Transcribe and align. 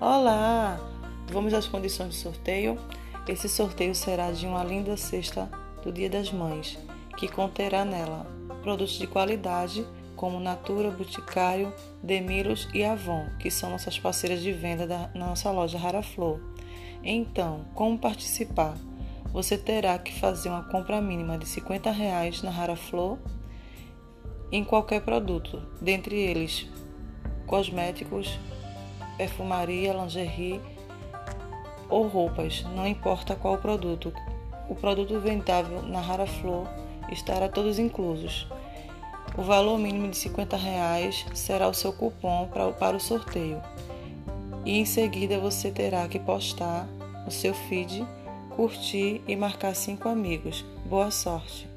Olá! 0.00 0.78
Vamos 1.32 1.52
às 1.52 1.66
condições 1.66 2.10
de 2.10 2.20
sorteio? 2.20 2.78
Esse 3.26 3.48
sorteio 3.48 3.92
será 3.96 4.30
de 4.30 4.46
uma 4.46 4.62
linda 4.62 4.96
cesta 4.96 5.50
do 5.82 5.90
Dia 5.90 6.08
das 6.08 6.30
Mães, 6.30 6.78
que 7.16 7.26
conterá 7.26 7.84
nela 7.84 8.24
produtos 8.62 8.96
de 8.96 9.08
qualidade 9.08 9.84
como 10.14 10.38
Natura, 10.38 10.92
Boticário, 10.92 11.74
Demilos 12.00 12.68
e 12.72 12.84
Avon, 12.84 13.26
que 13.40 13.50
são 13.50 13.70
nossas 13.70 13.98
parceiras 13.98 14.40
de 14.40 14.52
venda 14.52 14.86
da 14.86 15.10
nossa 15.16 15.50
loja 15.50 15.76
Rara 15.76 16.00
Flor. 16.00 16.40
Então, 17.02 17.64
como 17.74 17.98
participar? 17.98 18.76
Você 19.32 19.58
terá 19.58 19.98
que 19.98 20.16
fazer 20.20 20.48
uma 20.48 20.62
compra 20.62 21.00
mínima 21.00 21.36
de 21.36 21.46
50 21.46 21.90
reais 21.90 22.40
na 22.40 22.50
Rara 22.50 22.76
Flor 22.76 23.18
em 24.52 24.62
qualquer 24.62 25.00
produto, 25.00 25.60
dentre 25.82 26.14
eles 26.14 26.68
cosméticos, 27.48 28.38
perfumaria, 29.18 29.92
lingerie 29.92 30.60
ou 31.90 32.06
roupas, 32.06 32.64
não 32.74 32.86
importa 32.86 33.34
qual 33.34 33.54
o 33.54 33.58
produto. 33.58 34.12
O 34.68 34.74
produto 34.74 35.18
vendável 35.20 35.82
na 35.82 36.00
Rara 36.00 36.26
Flor 36.26 36.66
estará 37.10 37.48
todos 37.48 37.78
inclusos. 37.78 38.46
O 39.36 39.42
valor 39.42 39.78
mínimo 39.78 40.08
de 40.08 40.16
50 40.16 40.56
reais 40.56 41.26
será 41.34 41.68
o 41.68 41.74
seu 41.74 41.92
cupom 41.92 42.48
para, 42.48 42.70
para 42.72 42.96
o 42.96 43.00
sorteio. 43.00 43.60
E 44.64 44.78
em 44.78 44.84
seguida 44.84 45.38
você 45.38 45.70
terá 45.70 46.06
que 46.08 46.18
postar 46.18 46.86
no 47.24 47.30
seu 47.30 47.54
feed, 47.54 48.06
curtir 48.50 49.22
e 49.26 49.36
marcar 49.36 49.74
cinco 49.74 50.08
amigos. 50.08 50.64
Boa 50.84 51.10
sorte! 51.10 51.68